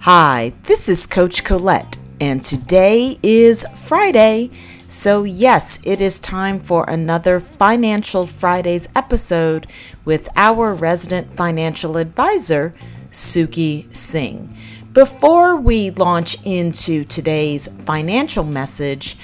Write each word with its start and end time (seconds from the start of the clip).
Hi, 0.00 0.52
this 0.62 0.88
is 0.88 1.06
Coach 1.06 1.44
Colette, 1.44 1.98
and 2.18 2.42
today 2.42 3.18
is 3.22 3.66
Friday. 3.76 4.50
So, 4.88 5.24
yes, 5.24 5.80
it 5.84 6.00
is 6.00 6.18
time 6.18 6.60
for 6.60 6.88
another 6.88 7.40
Financial 7.40 8.26
Fridays 8.26 8.88
episode 8.96 9.66
with 10.06 10.30
our 10.34 10.72
resident 10.72 11.36
financial 11.36 11.98
advisor, 11.98 12.72
Suki 13.10 13.94
Singh. 13.94 14.56
Before 14.94 15.56
we 15.56 15.90
launch 15.90 16.38
into 16.42 17.04
today's 17.04 17.66
financial 17.66 18.44
message, 18.44 19.18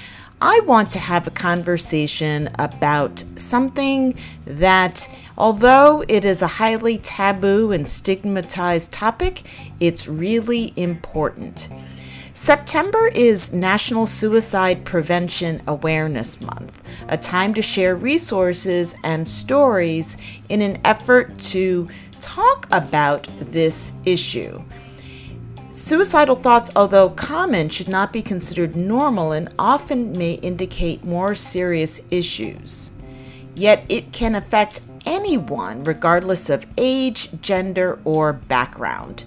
I 0.45 0.59
want 0.65 0.89
to 0.89 0.99
have 0.99 1.25
a 1.25 1.31
conversation 1.31 2.49
about 2.59 3.23
something 3.37 4.19
that, 4.43 5.07
although 5.37 6.03
it 6.09 6.25
is 6.25 6.41
a 6.41 6.47
highly 6.47 6.97
taboo 6.97 7.71
and 7.71 7.87
stigmatized 7.87 8.91
topic, 8.91 9.43
it's 9.79 10.09
really 10.09 10.73
important. 10.75 11.69
September 12.33 13.07
is 13.15 13.53
National 13.53 14.05
Suicide 14.05 14.83
Prevention 14.83 15.61
Awareness 15.65 16.41
Month, 16.41 16.83
a 17.07 17.15
time 17.15 17.53
to 17.53 17.61
share 17.61 17.95
resources 17.95 18.95
and 19.01 19.25
stories 19.25 20.17
in 20.49 20.61
an 20.61 20.77
effort 20.83 21.39
to 21.53 21.87
talk 22.19 22.67
about 22.69 23.29
this 23.39 23.93
issue. 24.03 24.61
Suicidal 25.73 26.35
thoughts, 26.35 26.69
although 26.75 27.09
common, 27.09 27.67
should 27.67 27.87
not 27.87 28.13
be 28.13 28.21
considered 28.21 28.75
normal 28.75 29.31
and 29.31 29.51
often 29.57 30.15
may 30.15 30.33
indicate 30.33 31.03
more 31.03 31.33
serious 31.33 31.99
issues. 32.11 32.91
Yet 33.55 33.83
it 33.89 34.13
can 34.13 34.35
affect 34.35 34.81
anyone, 35.03 35.83
regardless 35.83 36.51
of 36.51 36.67
age, 36.77 37.41
gender, 37.41 37.99
or 38.03 38.33
background. 38.33 39.23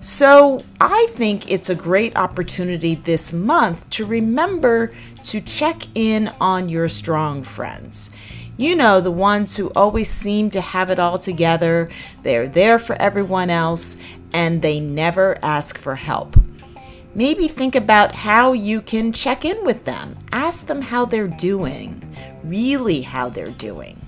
So 0.00 0.62
I 0.80 1.08
think 1.10 1.50
it's 1.50 1.68
a 1.68 1.74
great 1.74 2.16
opportunity 2.16 2.94
this 2.94 3.32
month 3.32 3.90
to 3.90 4.06
remember 4.06 4.92
to 5.24 5.40
check 5.40 5.82
in 5.96 6.28
on 6.40 6.68
your 6.68 6.88
strong 6.88 7.42
friends. 7.42 8.10
You 8.60 8.76
know, 8.76 9.00
the 9.00 9.10
ones 9.10 9.56
who 9.56 9.72
always 9.74 10.10
seem 10.10 10.50
to 10.50 10.60
have 10.60 10.90
it 10.90 10.98
all 10.98 11.16
together, 11.16 11.88
they're 12.22 12.46
there 12.46 12.78
for 12.78 12.94
everyone 12.96 13.48
else, 13.48 13.96
and 14.34 14.60
they 14.60 14.78
never 14.78 15.38
ask 15.42 15.78
for 15.78 15.94
help. 15.94 16.36
Maybe 17.14 17.48
think 17.48 17.74
about 17.74 18.16
how 18.16 18.52
you 18.52 18.82
can 18.82 19.14
check 19.14 19.46
in 19.46 19.64
with 19.64 19.86
them. 19.86 20.18
Ask 20.30 20.66
them 20.66 20.82
how 20.82 21.06
they're 21.06 21.26
doing, 21.26 22.14
really 22.44 23.00
how 23.00 23.30
they're 23.30 23.48
doing. 23.48 23.98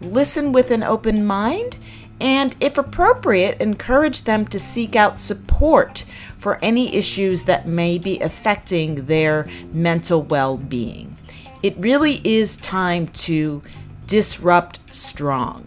Listen 0.00 0.50
with 0.50 0.72
an 0.72 0.82
open 0.82 1.24
mind, 1.24 1.78
and 2.20 2.56
if 2.58 2.76
appropriate, 2.76 3.60
encourage 3.60 4.24
them 4.24 4.46
to 4.46 4.58
seek 4.58 4.96
out 4.96 5.16
support 5.16 6.04
for 6.36 6.58
any 6.60 6.92
issues 6.96 7.44
that 7.44 7.68
may 7.68 7.98
be 7.98 8.18
affecting 8.18 9.06
their 9.06 9.46
mental 9.72 10.22
well 10.22 10.56
being. 10.56 11.16
It 11.62 11.76
really 11.76 12.20
is 12.24 12.56
time 12.56 13.06
to 13.06 13.62
disrupt 14.06 14.94
strong. 14.94 15.66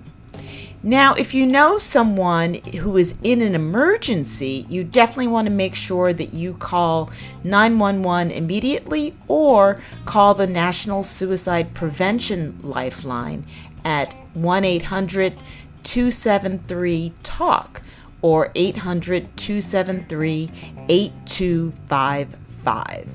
Now, 0.86 1.14
if 1.16 1.34
you 1.34 1.46
know 1.48 1.80
someone 1.80 2.54
who 2.54 2.96
is 2.96 3.18
in 3.24 3.42
an 3.42 3.56
emergency, 3.56 4.68
you 4.70 4.84
definitely 4.84 5.26
want 5.26 5.48
to 5.48 5.52
make 5.52 5.74
sure 5.74 6.14
that 6.14 6.32
you 6.32 6.54
call 6.54 7.10
911 7.44 8.30
immediately 8.30 9.16
or 9.28 9.82
call 10.06 10.36
the 10.36 10.46
National 10.46 11.02
Suicide 11.02 11.74
Prevention 11.74 12.60
Lifeline 12.62 13.46
at 13.84 14.14
1 14.36 14.64
800 14.64 15.34
273 15.82 17.14
TALK 17.24 17.82
or 18.22 18.52
800 18.54 19.36
273 19.38 20.52
8255. 20.88 23.12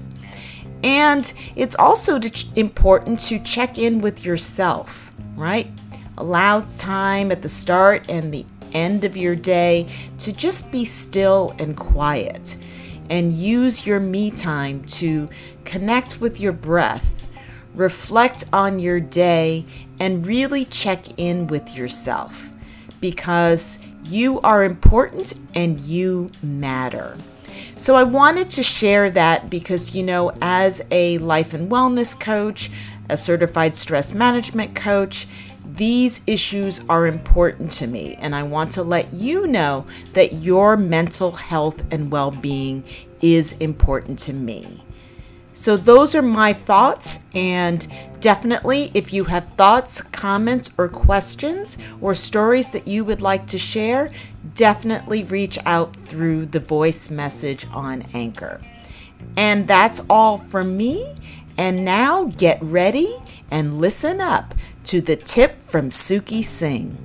And 0.82 1.32
it's 1.54 1.76
also 1.76 2.18
important 2.56 3.20
to 3.20 3.38
check 3.38 3.78
in 3.78 4.00
with 4.00 4.24
yourself 4.24 5.09
right? 5.36 5.70
Allow 6.18 6.60
time 6.60 7.32
at 7.32 7.42
the 7.42 7.48
start 7.48 8.04
and 8.08 8.32
the 8.32 8.44
end 8.72 9.04
of 9.04 9.16
your 9.16 9.36
day 9.36 9.88
to 10.18 10.32
just 10.32 10.70
be 10.70 10.84
still 10.84 11.54
and 11.58 11.76
quiet 11.76 12.56
and 13.08 13.32
use 13.32 13.86
your 13.86 14.00
me 14.00 14.30
time 14.30 14.84
to 14.84 15.28
connect 15.64 16.20
with 16.20 16.40
your 16.40 16.52
breath, 16.52 17.26
reflect 17.74 18.44
on 18.52 18.78
your 18.78 19.00
day, 19.00 19.64
and 19.98 20.26
really 20.26 20.64
check 20.64 21.18
in 21.18 21.48
with 21.48 21.76
yourself 21.76 22.50
because 23.00 23.84
you 24.04 24.40
are 24.40 24.62
important 24.62 25.34
and 25.54 25.80
you 25.80 26.30
matter. 26.42 27.16
So, 27.76 27.96
I 27.96 28.04
wanted 28.04 28.50
to 28.50 28.62
share 28.62 29.10
that 29.10 29.50
because, 29.50 29.94
you 29.94 30.02
know, 30.02 30.32
as 30.40 30.82
a 30.90 31.18
life 31.18 31.52
and 31.52 31.70
wellness 31.70 32.18
coach, 32.18 32.70
a 33.10 33.16
certified 33.16 33.76
stress 33.76 34.14
management 34.14 34.74
coach. 34.74 35.26
These 35.64 36.22
issues 36.26 36.86
are 36.88 37.06
important 37.06 37.72
to 37.72 37.86
me, 37.86 38.16
and 38.16 38.34
I 38.34 38.42
want 38.42 38.72
to 38.72 38.82
let 38.82 39.12
you 39.12 39.46
know 39.46 39.86
that 40.14 40.32
your 40.32 40.76
mental 40.76 41.32
health 41.32 41.84
and 41.90 42.10
well 42.10 42.30
being 42.30 42.84
is 43.20 43.52
important 43.58 44.18
to 44.20 44.32
me. 44.32 44.82
So, 45.52 45.76
those 45.76 46.14
are 46.14 46.22
my 46.22 46.52
thoughts, 46.52 47.24
and 47.34 47.86
definitely 48.20 48.90
if 48.94 49.12
you 49.12 49.24
have 49.24 49.52
thoughts, 49.54 50.00
comments, 50.00 50.72
or 50.78 50.88
questions, 50.88 51.76
or 52.00 52.14
stories 52.14 52.70
that 52.70 52.86
you 52.86 53.04
would 53.04 53.20
like 53.20 53.46
to 53.48 53.58
share, 53.58 54.10
definitely 54.54 55.24
reach 55.24 55.58
out 55.66 55.94
through 55.96 56.46
the 56.46 56.60
voice 56.60 57.10
message 57.10 57.66
on 57.72 58.02
Anchor. 58.14 58.60
And 59.36 59.66
that's 59.66 60.04
all 60.08 60.38
from 60.38 60.76
me. 60.76 61.14
And 61.60 61.84
now 61.84 62.24
get 62.24 62.58
ready 62.62 63.16
and 63.50 63.78
listen 63.78 64.18
up 64.18 64.54
to 64.84 65.02
the 65.02 65.14
tip 65.14 65.60
from 65.60 65.90
Suki 65.90 66.42
Singh. 66.42 66.96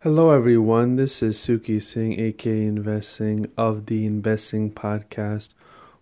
Hello, 0.00 0.28
everyone. 0.28 0.96
This 0.96 1.22
is 1.22 1.38
Suki 1.38 1.82
Singh, 1.82 2.20
aka 2.20 2.68
InvestSingh 2.68 3.48
of 3.56 3.86
the 3.86 4.06
InvestSingh 4.06 4.74
Podcast, 4.74 5.54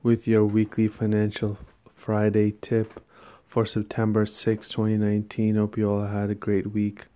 with 0.02 0.26
your 0.26 0.44
weekly 0.44 0.88
financial 0.88 1.58
Friday 1.94 2.56
tip 2.62 3.00
for 3.46 3.64
September 3.64 4.26
6, 4.26 4.68
2019. 4.68 5.54
Hope 5.54 5.78
you 5.78 5.88
all 5.88 6.06
had 6.06 6.30
a 6.30 6.34
great 6.34 6.72
week. 6.72 7.06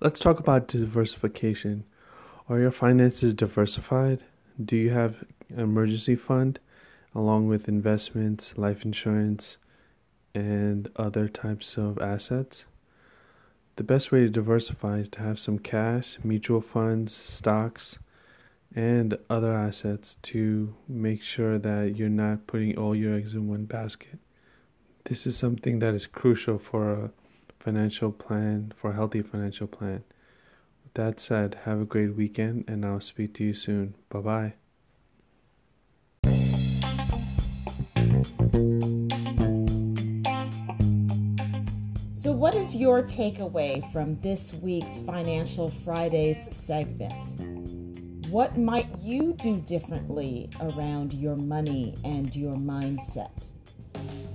Let's 0.00 0.18
talk 0.18 0.40
about 0.40 0.68
diversification. 0.68 1.84
Are 2.46 2.60
your 2.60 2.72
finances 2.72 3.32
diversified? 3.32 4.20
Do 4.62 4.76
you 4.76 4.90
have 4.90 5.24
an 5.48 5.60
emergency 5.60 6.14
fund 6.14 6.58
along 7.14 7.48
with 7.48 7.68
investments, 7.68 8.52
life 8.58 8.84
insurance, 8.84 9.56
and 10.34 10.90
other 10.96 11.26
types 11.26 11.78
of 11.78 11.98
assets? 11.98 12.66
The 13.76 13.82
best 13.82 14.12
way 14.12 14.20
to 14.20 14.28
diversify 14.28 14.98
is 14.98 15.08
to 15.10 15.20
have 15.20 15.38
some 15.38 15.58
cash, 15.58 16.18
mutual 16.22 16.60
funds, 16.60 17.16
stocks, 17.16 17.98
and 18.76 19.16
other 19.30 19.54
assets 19.54 20.18
to 20.24 20.74
make 20.86 21.22
sure 21.22 21.58
that 21.58 21.96
you're 21.96 22.10
not 22.10 22.46
putting 22.46 22.76
all 22.76 22.94
your 22.94 23.14
eggs 23.14 23.32
in 23.32 23.48
one 23.48 23.64
basket. 23.64 24.18
This 25.04 25.26
is 25.26 25.38
something 25.38 25.78
that 25.78 25.94
is 25.94 26.06
crucial 26.06 26.58
for 26.58 26.92
a 26.92 27.10
financial 27.58 28.12
plan, 28.12 28.74
for 28.76 28.90
a 28.90 28.94
healthy 28.94 29.22
financial 29.22 29.66
plan 29.66 30.04
that 30.94 31.20
said, 31.20 31.58
have 31.64 31.80
a 31.80 31.84
great 31.84 32.16
weekend 32.16 32.64
and 32.68 32.84
I'll 32.84 33.00
speak 33.00 33.34
to 33.34 33.44
you 33.44 33.54
soon. 33.54 33.94
Bye 34.08 34.20
bye. 34.20 34.54
So, 42.14 42.32
what 42.32 42.54
is 42.54 42.74
your 42.74 43.02
takeaway 43.02 43.92
from 43.92 44.18
this 44.20 44.54
week's 44.54 45.00
Financial 45.00 45.68
Fridays 45.68 46.48
segment? 46.56 47.12
What 48.30 48.56
might 48.56 48.88
you 49.00 49.34
do 49.34 49.58
differently 49.58 50.48
around 50.60 51.12
your 51.12 51.36
money 51.36 51.94
and 52.04 52.34
your 52.34 52.54
mindset? 52.54 53.50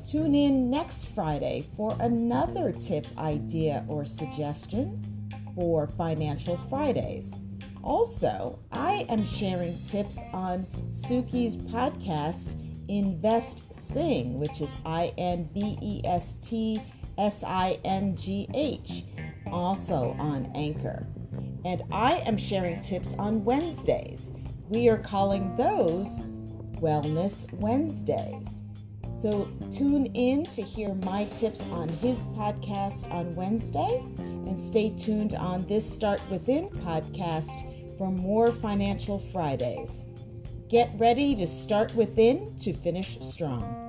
Tune 0.09 0.35
in 0.35 0.69
next 0.69 1.06
Friday 1.15 1.65
for 1.75 1.95
another 2.00 2.71
tip, 2.71 3.07
idea, 3.17 3.85
or 3.88 4.06
suggestion 4.06 5.19
for 5.59 5.88
Financial 5.88 6.57
Fridays. 6.69 7.38
Also, 7.83 8.59
I 8.71 9.06
am 9.09 9.25
sharing 9.25 9.77
tips 9.83 10.23
on 10.31 10.65
Suki's 10.91 11.57
podcast, 11.57 12.56
InvestSingh, 12.88 14.35
which 14.35 14.61
is 14.61 14.69
I 14.85 15.13
N 15.17 15.50
V 15.53 15.77
E 15.81 16.01
S 16.06 16.35
T 16.41 16.81
S 17.17 17.44
I 17.44 17.77
N 17.83 18.15
G 18.15 18.47
H, 18.53 19.03
also 19.51 20.15
on 20.17 20.50
Anchor. 20.56 21.06
And 21.65 21.83
I 21.91 22.19
am 22.25 22.38
sharing 22.38 22.79
tips 22.81 23.15
on 23.15 23.44
Wednesdays. 23.44 24.31
We 24.69 24.88
are 24.88 24.97
calling 24.97 25.56
those 25.57 26.19
Wellness 26.79 27.51
Wednesdays. 27.53 28.63
So 29.17 29.50
tune 29.73 30.06
in 30.13 30.45
to 30.45 30.61
hear 30.61 30.94
my 30.94 31.25
tips 31.38 31.65
on 31.71 31.89
his 31.89 32.19
podcast 32.35 33.11
on 33.11 33.35
Wednesday 33.35 34.01
and 34.49 34.59
stay 34.59 34.89
tuned 34.97 35.35
on 35.35 35.63
this 35.67 35.87
Start 35.87 36.19
Within 36.31 36.69
podcast 36.69 37.97
for 37.99 38.09
more 38.09 38.51
Financial 38.51 39.19
Fridays. 39.31 40.05
Get 40.69 40.89
ready 40.97 41.35
to 41.35 41.45
start 41.45 41.93
within 41.93 42.57
to 42.61 42.73
finish 42.73 43.19
strong. 43.21 43.88